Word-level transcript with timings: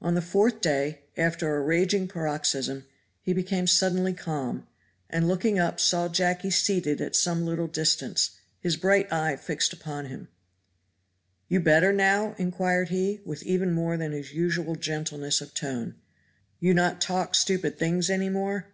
On 0.00 0.14
the 0.16 0.20
fourth 0.20 0.60
day 0.60 1.02
after 1.16 1.54
a 1.54 1.60
raging 1.60 2.08
paroxysm 2.08 2.84
he 3.20 3.32
became 3.32 3.68
suddenly 3.68 4.12
calm, 4.12 4.66
and 5.08 5.28
looking 5.28 5.56
up 5.56 5.78
saw 5.78 6.08
Jacky 6.08 6.50
seated 6.50 7.00
at 7.00 7.14
some 7.14 7.44
little 7.46 7.68
distance, 7.68 8.32
his 8.58 8.76
bright 8.76 9.12
eye 9.12 9.36
fixed 9.36 9.72
upon 9.72 10.06
him. 10.06 10.26
"You 11.46 11.60
better 11.60 11.92
now?" 11.92 12.34
inquired 12.38 12.88
he, 12.88 13.20
with 13.24 13.44
even 13.44 13.72
more 13.72 13.96
than 13.96 14.10
his 14.10 14.32
usual 14.34 14.74
gentleness 14.74 15.40
of 15.40 15.54
tone. 15.54 15.94
"You 16.58 16.74
not 16.74 17.00
talk 17.00 17.36
stupid 17.36 17.78
things 17.78 18.10
any 18.10 18.28
more?" 18.30 18.66